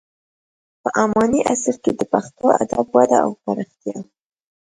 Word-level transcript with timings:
په 0.81 0.89
اماني 1.03 1.39
عصر 1.51 1.75
کې 1.83 1.91
د 1.99 2.01
پښتو 2.11 2.45
ادب 2.61 2.87
وده 2.95 3.17
او 3.25 3.31
پراختیا: 3.41 3.97